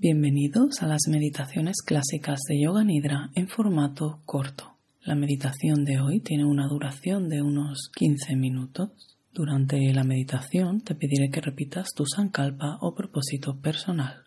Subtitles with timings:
[0.00, 4.76] Bienvenidos a las meditaciones clásicas de Yoga Nidra en formato corto.
[5.02, 8.90] La meditación de hoy tiene una duración de unos 15 minutos.
[9.32, 14.22] Durante la meditación te pediré que repitas tu sankalpa o propósito personal.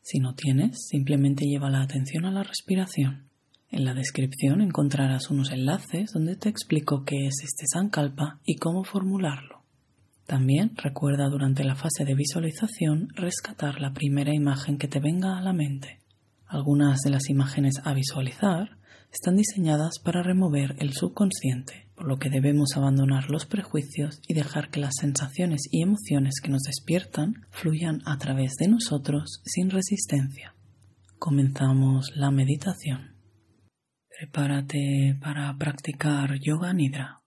[0.00, 3.28] Si no tienes, simplemente lleva la atención a la respiración.
[3.70, 8.82] En la descripción encontrarás unos enlaces donde te explico qué es este sankalpa y cómo
[8.82, 9.61] formularlo.
[10.26, 15.42] También recuerda durante la fase de visualización rescatar la primera imagen que te venga a
[15.42, 16.00] la mente.
[16.46, 18.78] Algunas de las imágenes a visualizar
[19.12, 24.70] están diseñadas para remover el subconsciente, por lo que debemos abandonar los prejuicios y dejar
[24.70, 30.54] que las sensaciones y emociones que nos despiertan fluyan a través de nosotros sin resistencia.
[31.18, 33.16] Comenzamos la meditación.
[34.08, 37.22] Prepárate para practicar yoga nidra.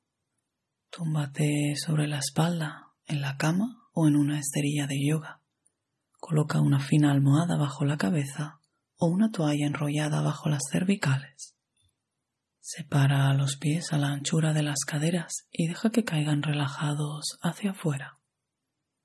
[0.89, 5.41] Túmbate sobre la espalda en la cama o en una esterilla de yoga.
[6.19, 8.59] Coloca una fina almohada bajo la cabeza
[8.97, 11.55] o una toalla enrollada bajo las cervicales.
[12.59, 17.71] Separa los pies a la anchura de las caderas y deja que caigan relajados hacia
[17.71, 18.19] afuera.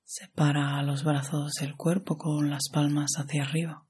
[0.03, 3.85] Separa los brazos del cuerpo con las palmas hacia arriba.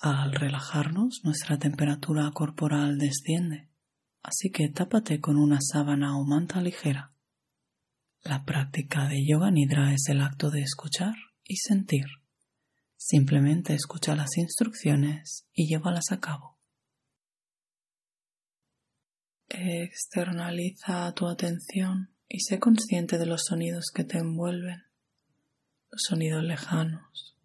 [0.00, 3.70] Al relajarnos, nuestra temperatura corporal desciende,
[4.22, 7.13] así que tápate con una sábana o manta ligera.
[8.24, 12.06] La práctica de yoga nidra es el acto de escuchar y sentir.
[12.96, 16.58] Simplemente escucha las instrucciones y llévalas a cabo.
[19.50, 24.84] Externaliza tu atención y sé consciente de los sonidos que te envuelven,
[25.90, 27.36] los sonidos lejanos,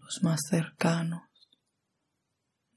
[0.00, 1.22] los más cercanos.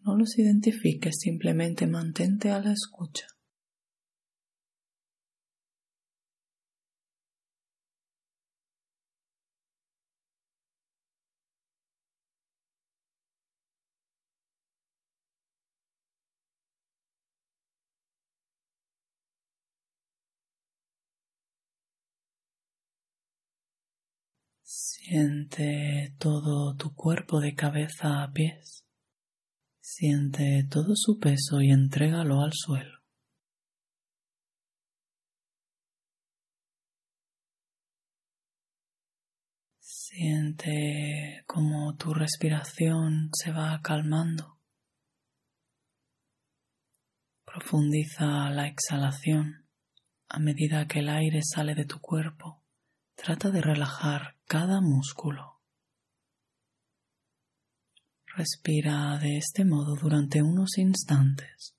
[0.01, 3.32] No los identifiques, simplemente mantente a la escucha.
[25.05, 28.85] Siente todo tu cuerpo de cabeza a pies.
[29.81, 33.01] Siente todo su peso y entrégalo al suelo.
[39.81, 44.57] Siente cómo tu respiración se va calmando.
[47.43, 49.67] Profundiza la exhalación
[50.29, 52.63] a medida que el aire sale de tu cuerpo.
[53.15, 55.63] Trata de relajar cada músculo.
[58.37, 61.73] Respira de este modo durante unos instantes.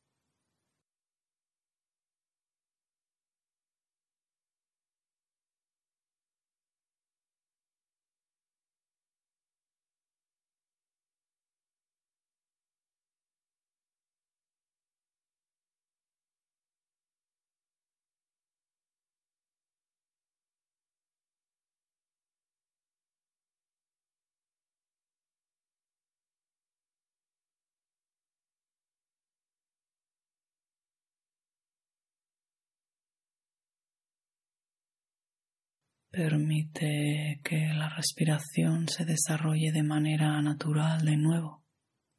[36.15, 41.65] Permite que la respiración se desarrolle de manera natural de nuevo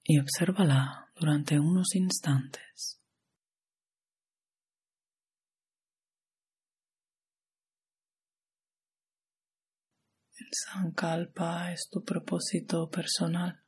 [0.04, 3.00] y obsérvala durante unos instantes.
[10.38, 13.64] El Sankalpa es tu propósito personal.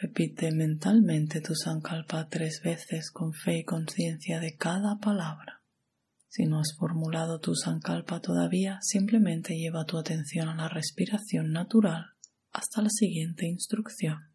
[0.00, 5.57] Repite mentalmente tu Sankalpa tres veces con fe y conciencia de cada palabra.
[6.28, 12.06] Si no has formulado tu sankalpa todavía, simplemente lleva tu atención a la respiración natural
[12.52, 14.32] hasta la siguiente instrucción.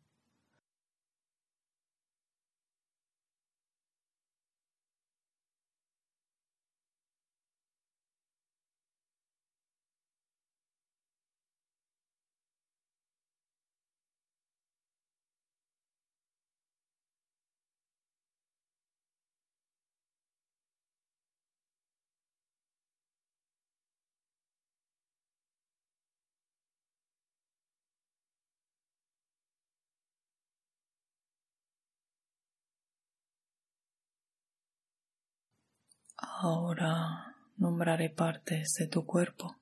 [36.46, 39.62] Ahora nombraré partes de tu cuerpo.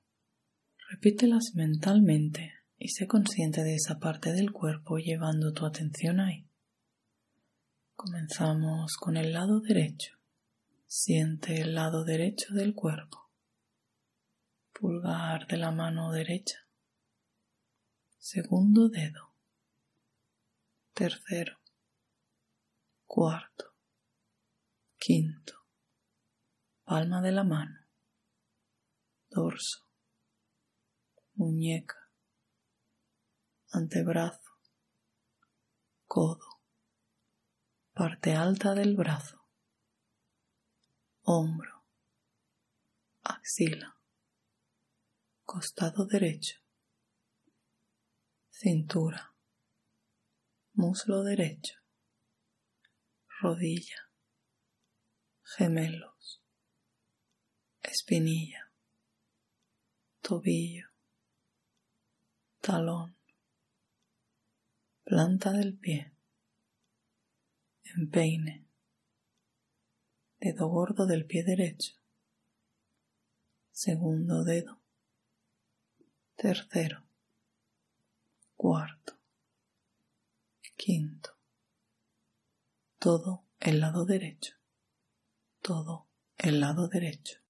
[0.90, 6.50] Repítelas mentalmente y sé consciente de esa parte del cuerpo llevando tu atención ahí.
[7.94, 10.18] Comenzamos con el lado derecho.
[10.88, 13.30] Siente el lado derecho del cuerpo.
[14.72, 16.66] Pulgar de la mano derecha.
[18.18, 19.36] Segundo dedo.
[20.94, 21.60] tercero,
[23.06, 23.76] cuarto,
[24.98, 25.61] quinto,
[26.92, 27.88] palma de la mano,
[29.30, 29.88] dorso,
[31.32, 31.96] muñeca,
[33.70, 34.50] antebrazo,
[36.04, 36.60] codo,
[37.94, 39.42] parte alta del brazo,
[41.22, 41.82] hombro,
[43.22, 43.98] axila,
[45.44, 46.58] costado derecho,
[48.50, 49.34] cintura,
[50.74, 51.76] muslo derecho,
[53.40, 54.10] rodilla,
[55.56, 56.41] gemelos,
[57.92, 58.72] espinilla,
[60.22, 60.88] tobillo,
[62.62, 63.18] talón,
[65.04, 66.16] planta del pie,
[67.94, 68.66] empeine,
[70.40, 71.92] dedo gordo del pie derecho,
[73.72, 74.80] segundo dedo,
[76.34, 77.06] tercero,
[78.56, 79.20] cuarto,
[80.76, 81.36] quinto,
[82.98, 84.54] todo el lado derecho,
[85.60, 87.41] todo el lado derecho.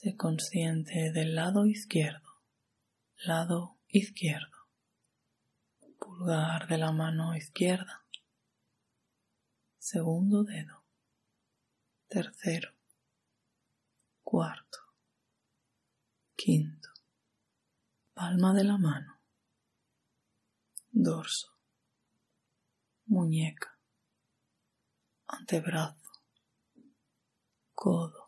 [0.00, 2.40] Se consciente del lado izquierdo,
[3.16, 4.68] lado izquierdo,
[5.98, 8.06] pulgar de la mano izquierda,
[9.76, 10.84] segundo dedo,
[12.06, 12.76] tercero,
[14.22, 14.78] cuarto,
[16.36, 16.90] quinto,
[18.14, 19.20] palma de la mano,
[20.92, 21.58] dorso,
[23.06, 23.80] muñeca,
[25.26, 26.12] antebrazo,
[27.74, 28.27] codo,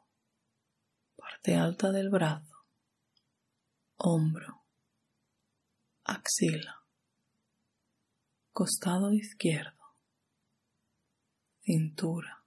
[1.40, 2.66] parte alta del brazo,
[3.96, 4.62] hombro,
[6.04, 6.84] axila,
[8.52, 9.96] costado izquierdo,
[11.62, 12.44] cintura,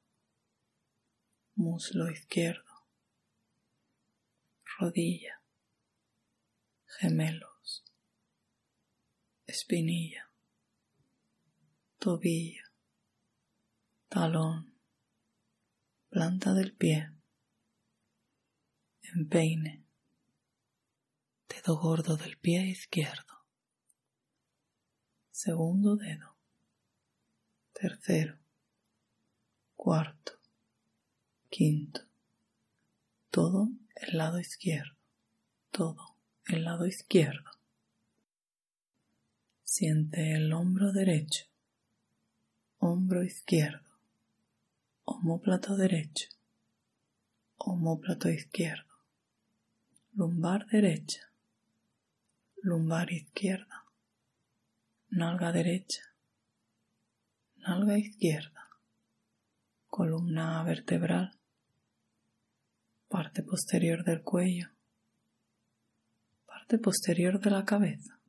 [1.56, 2.88] muslo izquierdo,
[4.78, 5.42] rodilla,
[6.86, 7.84] gemelos,
[9.48, 10.31] espinilla,
[11.98, 12.66] tobillo,
[14.07, 14.78] talón,
[16.10, 17.12] planta del pie,
[19.15, 19.83] empeine,
[21.48, 23.45] dedo gordo del pie izquierdo,
[25.30, 26.36] segundo dedo,
[27.74, 28.39] tercero,
[29.75, 30.33] cuarto,
[31.50, 32.01] quinto,
[33.30, 34.98] todo el lado izquierdo,
[35.71, 36.15] todo
[36.45, 37.51] el lado izquierdo.
[39.63, 41.45] Siente el hombro derecho,
[42.80, 43.89] hombro izquierdo,
[45.04, 46.30] homóplato derecho,
[47.57, 48.93] homóplato izquierdo,
[50.15, 51.31] lumbar derecha,
[52.62, 53.86] lumbar izquierda,
[55.10, 56.04] nalga derecha,
[57.56, 58.69] nalga izquierda,
[59.88, 61.36] columna vertebral,
[63.07, 64.69] parte posterior del cuello,
[66.45, 68.19] parte posterior de la cabeza,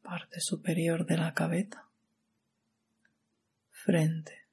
[0.00, 1.86] parte superior de la cabeza,
[3.70, 4.46] frente,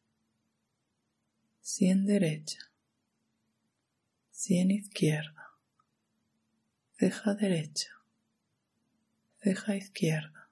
[1.62, 2.60] sien derecha,
[4.32, 5.45] sien izquierda,
[6.98, 7.92] ceja derecha,
[9.44, 10.50] ceja izquierda,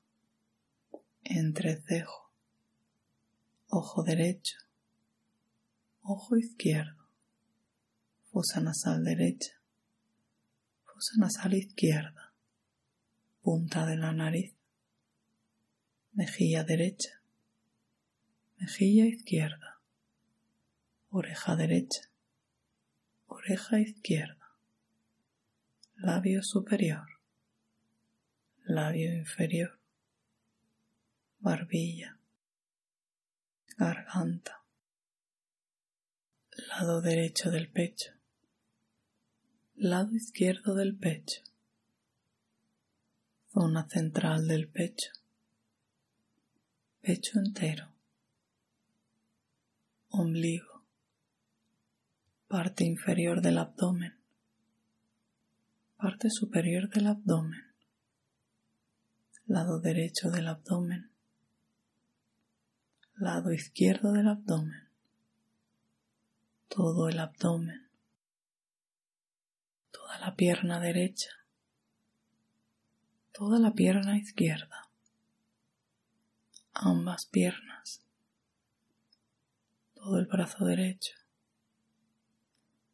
[1.23, 2.33] entrecejo,
[3.69, 4.57] ojo derecho,
[6.01, 7.07] ojo izquierdo,
[8.29, 9.53] fosa nasal derecha,
[10.83, 12.33] fosa nasal izquierda,
[13.41, 14.53] punta de la nariz,
[16.11, 17.21] mejilla derecha,
[18.57, 19.79] mejilla izquierda,
[21.09, 22.11] oreja derecha,
[23.27, 24.42] oreja izquierda,
[26.03, 27.07] labio superior,
[28.65, 29.79] labio inferior,
[31.39, 32.19] barbilla,
[33.77, 34.65] garganta,
[36.67, 38.11] lado derecho del pecho,
[39.75, 41.41] lado izquierdo del pecho,
[43.53, 45.13] zona central del pecho,
[46.99, 47.93] pecho entero,
[50.09, 50.83] ombligo,
[52.49, 54.22] parte inferior del abdomen,
[56.03, 57.63] parte superior del abdomen,
[59.45, 61.09] lado derecho del abdomen,
[63.15, 64.89] lado izquierdo del abdomen,
[66.67, 67.87] todo el abdomen,
[69.91, 71.29] toda la pierna derecha,
[73.31, 74.89] toda la pierna izquierda,
[76.73, 78.03] ambas piernas,
[79.93, 81.15] todo el brazo derecho,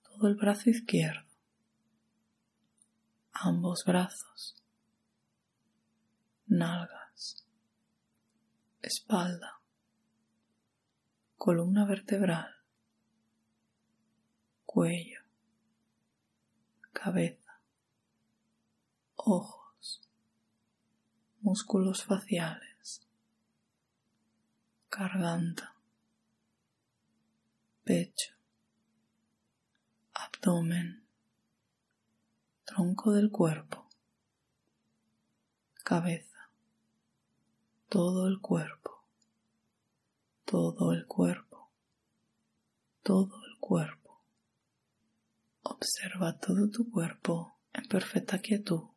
[0.03, 1.28] todo el brazo izquierdo,
[3.41, 4.61] ambos brazos,
[6.47, 7.45] nalgas,
[8.81, 9.61] espalda,
[11.37, 12.53] columna vertebral,
[14.65, 15.21] cuello,
[16.91, 17.61] cabeza,
[19.15, 20.01] ojos,
[21.39, 23.01] músculos faciales,
[24.91, 25.75] garganta,
[27.85, 28.33] pecho,
[30.13, 31.08] abdomen,
[32.69, 33.87] tronco del cuerpo,
[35.83, 36.51] cabeza,
[37.89, 39.07] todo el cuerpo,
[40.45, 41.71] todo el cuerpo,
[43.01, 44.23] todo el cuerpo.
[45.63, 48.89] Observa todo tu cuerpo en perfecta quietud,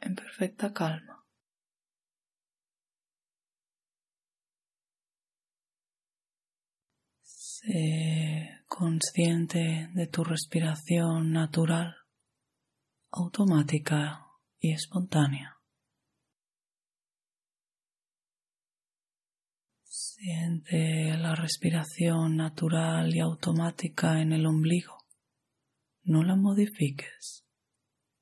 [0.00, 1.24] en perfecta calma.
[7.22, 12.03] Sé consciente de tu respiración natural,
[13.16, 14.26] automática
[14.58, 15.60] y espontánea.
[19.84, 24.98] Siente la respiración natural y automática en el ombligo.
[26.02, 27.44] No la modifiques.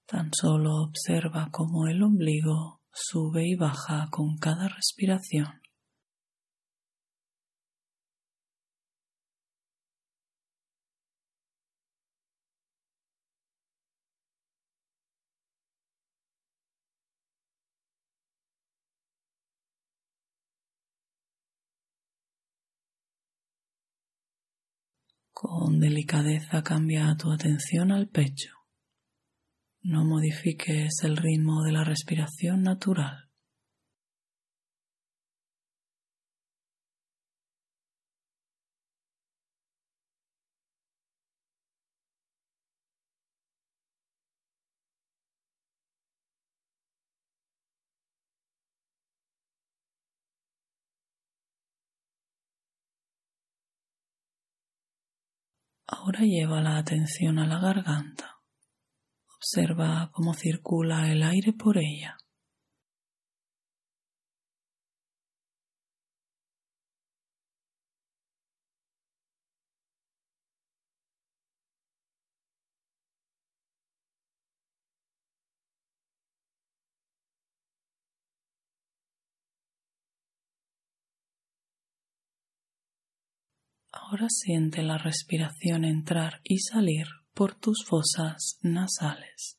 [0.05, 5.62] Tan solo observa cómo el ombligo sube y baja con cada respiración.
[25.43, 28.55] Con delicadeza cambia tu atención al pecho.
[29.81, 33.29] No modifiques el ritmo de la respiración natural.
[55.95, 58.39] Ahora lleva la atención a la garganta.
[59.37, 62.17] Observa cómo circula el aire por ella.
[84.12, 89.59] Ahora siente la respiración entrar y salir por tus fosas nasales.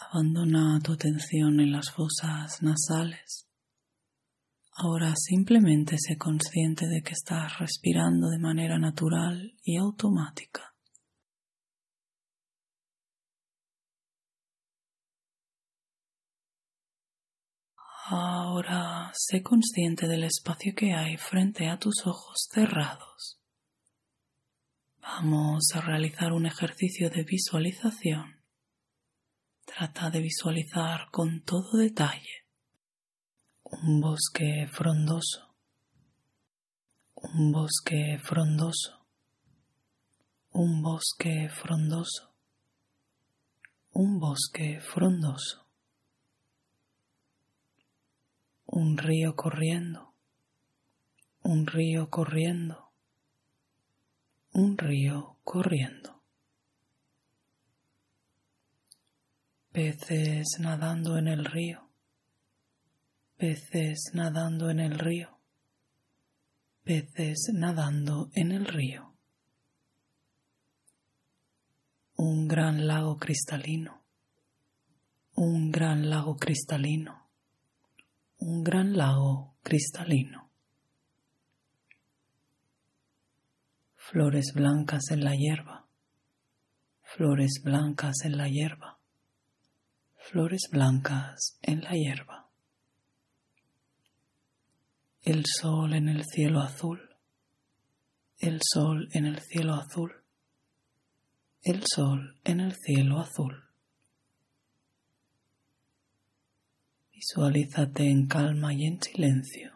[0.00, 3.48] Abandona tu atención en las fosas nasales.
[4.72, 10.74] Ahora simplemente sé consciente de que estás respirando de manera natural y automática.
[18.06, 23.40] Ahora sé consciente del espacio que hay frente a tus ojos cerrados.
[25.02, 28.37] Vamos a realizar un ejercicio de visualización
[29.78, 32.48] Trata de visualizar con todo detalle
[33.62, 35.54] un bosque frondoso,
[37.14, 39.06] un bosque frondoso,
[40.50, 42.34] un bosque frondoso,
[43.92, 45.68] un bosque frondoso,
[48.66, 50.12] un río corriendo,
[51.44, 52.90] un río corriendo,
[54.50, 56.17] un río corriendo.
[59.78, 61.88] Peces nadando en el río,
[63.36, 65.38] peces nadando en el río,
[66.82, 69.14] peces nadando en el río.
[72.16, 74.02] Un gran lago cristalino,
[75.36, 77.30] un gran lago cristalino,
[78.38, 80.50] un gran lago cristalino.
[83.94, 85.86] Flores blancas en la hierba,
[87.04, 88.97] flores blancas en la hierba
[90.30, 92.50] flores blancas en la hierba.
[95.22, 97.16] El sol en el cielo azul,
[98.38, 100.12] el sol en el cielo azul,
[101.62, 103.64] el sol en el cielo azul.
[107.12, 109.72] Visualízate en calma y en silencio.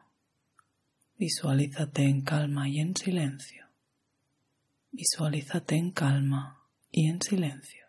[1.16, 3.66] Visualízate en calma y en silencio.
[4.90, 7.81] Visualízate en calma y en silencio.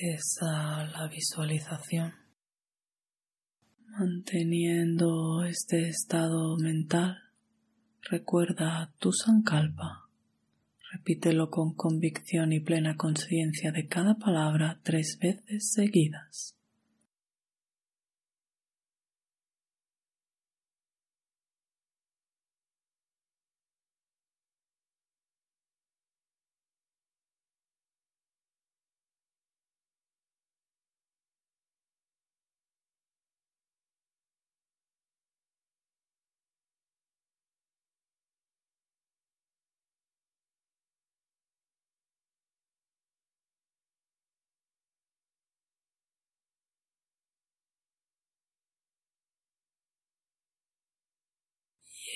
[0.00, 2.14] Cesa la visualización.
[3.98, 7.18] Manteniendo este estado mental,
[8.10, 10.08] recuerda tu sankalpa.
[10.90, 16.56] Repítelo con convicción y plena conciencia de cada palabra tres veces seguidas.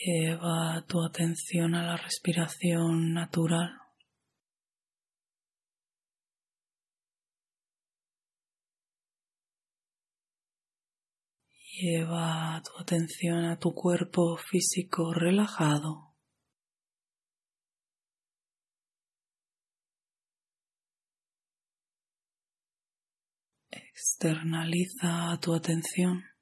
[0.07, 3.71] Lleva tu atención a la respiración natural.
[11.81, 16.15] Lleva tu atención a tu cuerpo físico relajado.
[23.71, 26.34] Externaliza tu atención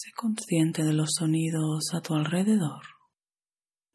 [0.00, 2.84] Sé consciente de los sonidos a tu alrededor,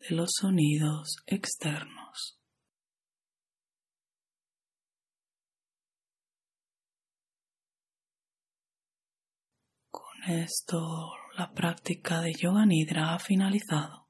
[0.01, 2.41] de los sonidos externos.
[9.89, 10.81] Con esto,
[11.37, 14.09] la práctica de yoga nidra ha finalizado.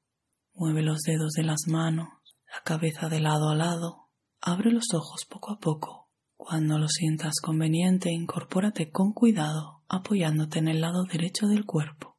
[0.55, 2.09] Mueve los dedos de las manos,
[2.51, 4.09] la cabeza de lado a lado,
[4.41, 6.09] abre los ojos poco a poco.
[6.37, 12.17] Cuando lo sientas conveniente, incorpórate con cuidado apoyándote en el lado derecho del cuerpo.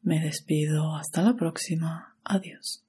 [0.00, 2.16] Me despido hasta la próxima.
[2.24, 2.81] Adiós.